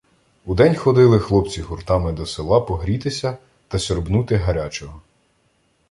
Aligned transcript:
Удень 0.45 0.75
ходили 0.75 1.19
хлопці 1.19 1.61
гуртами 1.61 2.11
до 2.13 2.25
села 2.25 2.61
погрітися 2.61 3.37
та 3.67 3.79
сьорбнути 3.79 4.35
гарячого. 4.35 5.01